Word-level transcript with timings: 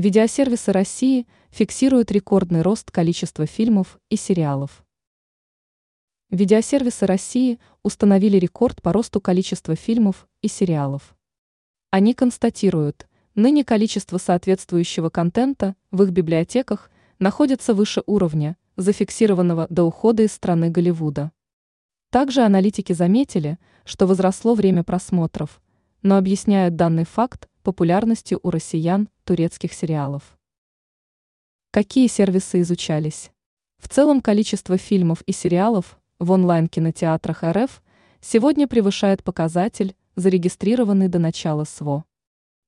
Видеосервисы 0.00 0.72
России 0.72 1.26
фиксируют 1.50 2.10
рекордный 2.10 2.62
рост 2.62 2.90
количества 2.90 3.44
фильмов 3.44 4.00
и 4.08 4.16
сериалов. 4.16 4.82
Видеосервисы 6.30 7.04
России 7.04 7.58
установили 7.82 8.38
рекорд 8.38 8.80
по 8.80 8.94
росту 8.94 9.20
количества 9.20 9.76
фильмов 9.76 10.26
и 10.40 10.48
сериалов. 10.48 11.14
Они 11.90 12.14
констатируют, 12.14 13.08
ныне 13.34 13.62
количество 13.62 14.16
соответствующего 14.16 15.10
контента 15.10 15.76
в 15.90 16.02
их 16.02 16.12
библиотеках 16.12 16.90
находится 17.18 17.74
выше 17.74 18.02
уровня, 18.06 18.56
зафиксированного 18.78 19.66
до 19.68 19.84
ухода 19.84 20.22
из 20.22 20.32
страны 20.32 20.70
Голливуда. 20.70 21.30
Также 22.08 22.40
аналитики 22.40 22.94
заметили, 22.94 23.58
что 23.84 24.06
возросло 24.06 24.54
время 24.54 24.82
просмотров, 24.82 25.60
но 26.00 26.16
объясняют 26.16 26.74
данный 26.74 27.04
факт 27.04 27.49
популярностью 27.62 28.40
у 28.42 28.50
россиян 28.50 29.08
турецких 29.24 29.72
сериалов. 29.72 30.38
Какие 31.70 32.08
сервисы 32.08 32.60
изучались? 32.62 33.30
В 33.78 33.88
целом 33.88 34.20
количество 34.20 34.76
фильмов 34.76 35.22
и 35.22 35.32
сериалов 35.32 35.98
в 36.18 36.30
онлайн-кинотеатрах 36.32 37.42
РФ 37.44 37.82
сегодня 38.20 38.68
превышает 38.68 39.24
показатель, 39.24 39.94
зарегистрированный 40.16 41.08
до 41.08 41.18
начала 41.18 41.64
СВО. 41.64 42.04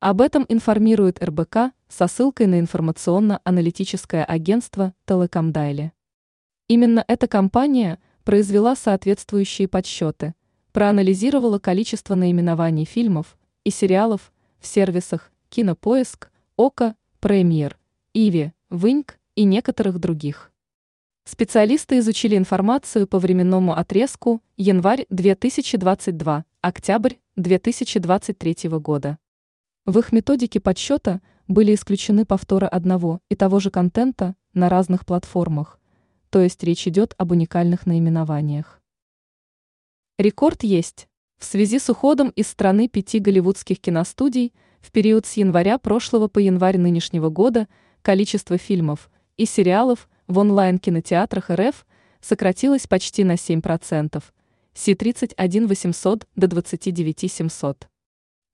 Об 0.00 0.20
этом 0.20 0.46
информирует 0.48 1.22
РБК 1.22 1.72
со 1.88 2.06
ссылкой 2.06 2.46
на 2.46 2.58
информационно-аналитическое 2.60 4.24
агентство 4.24 4.94
Телекомдайли. 5.04 5.92
Именно 6.66 7.04
эта 7.06 7.28
компания 7.28 8.00
произвела 8.24 8.74
соответствующие 8.74 9.68
подсчеты, 9.68 10.34
проанализировала 10.72 11.58
количество 11.58 12.14
наименований 12.14 12.84
фильмов 12.84 13.36
и 13.64 13.70
сериалов 13.70 14.31
в 14.62 14.66
сервисах 14.66 15.32
Кинопоиск, 15.50 16.30
Ока, 16.56 16.94
Премьер, 17.20 17.76
Иви, 18.14 18.52
Выньк 18.70 19.18
и 19.34 19.44
некоторых 19.44 19.98
других. 19.98 20.52
Специалисты 21.24 21.98
изучили 21.98 22.36
информацию 22.36 23.06
по 23.06 23.18
временному 23.18 23.76
отрезку 23.76 24.40
январь 24.56 25.06
2022, 25.10 26.44
октябрь 26.60 27.14
2023 27.36 28.68
года. 28.78 29.18
В 29.84 29.98
их 29.98 30.12
методике 30.12 30.60
подсчета 30.60 31.20
были 31.48 31.74
исключены 31.74 32.24
повторы 32.24 32.66
одного 32.66 33.20
и 33.28 33.34
того 33.34 33.58
же 33.60 33.70
контента 33.70 34.36
на 34.54 34.68
разных 34.68 35.04
платформах, 35.04 35.80
то 36.30 36.40
есть 36.40 36.62
речь 36.62 36.86
идет 36.86 37.14
об 37.18 37.32
уникальных 37.32 37.84
наименованиях. 37.84 38.80
Рекорд 40.18 40.62
есть. 40.62 41.08
В 41.42 41.44
связи 41.44 41.80
с 41.80 41.90
уходом 41.90 42.28
из 42.36 42.46
страны 42.46 42.86
пяти 42.86 43.18
голливудских 43.18 43.80
киностудий 43.80 44.54
в 44.80 44.92
период 44.92 45.26
с 45.26 45.32
января 45.32 45.76
прошлого 45.76 46.28
по 46.28 46.38
январь 46.38 46.78
нынешнего 46.78 47.30
года 47.30 47.66
количество 48.02 48.58
фильмов 48.58 49.10
и 49.36 49.44
сериалов 49.44 50.08
в 50.28 50.38
онлайн-кинотеатрах 50.38 51.50
РФ 51.50 51.84
сократилось 52.20 52.86
почти 52.86 53.24
на 53.24 53.32
7%, 53.32 54.22
с 54.72 54.94
31 54.94 55.66
800 55.66 56.28
до 56.36 56.46
29 56.46 57.32
700. 57.32 57.88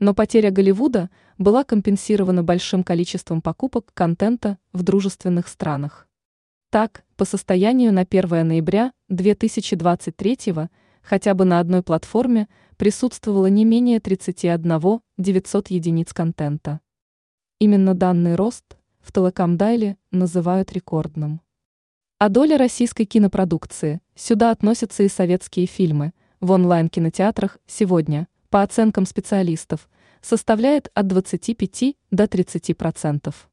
Но 0.00 0.14
потеря 0.14 0.50
Голливуда 0.50 1.11
была 1.36 1.64
компенсирована 1.64 2.42
большим 2.42 2.83
количеством 2.83 3.42
покупок 3.42 3.92
контента 3.92 4.56
в 4.72 4.83
дружественных 4.83 5.48
странах. 5.48 6.09
Так, 6.70 7.05
по 7.19 7.27
состоянию 7.27 7.92
на 7.92 8.06
1 8.11 8.48
ноября 8.48 8.92
2023 9.11 10.70
хотя 11.02 11.34
бы 11.34 11.44
на 11.44 11.60
одной 11.60 11.82
платформе 11.82 12.48
присутствовало 12.77 13.46
не 13.46 13.64
менее 13.64 14.00
31 14.00 15.00
900 15.16 15.68
единиц 15.68 16.12
контента. 16.12 16.80
Именно 17.58 17.94
данный 17.94 18.36
рост 18.36 18.77
в 19.00 19.12
Телекомдайле 19.12 19.96
называют 20.10 20.72
рекордным. 20.72 21.41
А 22.19 22.28
доля 22.28 22.58
российской 22.58 23.04
кинопродукции, 23.04 24.00
сюда 24.14 24.50
относятся 24.50 25.02
и 25.02 25.08
советские 25.08 25.66
фильмы, 25.66 26.12
в 26.41 26.50
онлайн-кинотеатрах 26.50 27.59
сегодня, 27.66 28.28
по 28.50 28.62
оценкам 28.62 29.06
специалистов, 29.06 29.88
составляет 30.20 30.91
от 30.94 31.06
25 31.06 31.97
до 32.10 32.25
30%. 32.25 32.75
процентов. 32.75 33.48